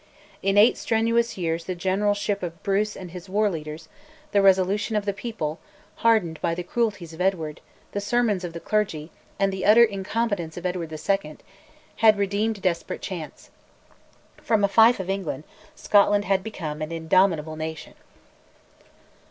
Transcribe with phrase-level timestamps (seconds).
[0.41, 3.87] In eight strenuous years the generalship of Bruce and his war leaders,
[4.31, 5.59] the resolution of the people,
[5.97, 10.57] hardened by the cruelties of Edward, the sermons of the clergy, and the utter incompetence
[10.57, 11.37] of Edward II.,
[11.97, 13.51] had redeemed a desperate chance.
[14.37, 15.43] From a fief of England,
[15.75, 17.93] Scotland had become an indomitable nation.